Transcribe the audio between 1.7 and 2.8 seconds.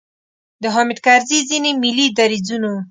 ملي دریځونو.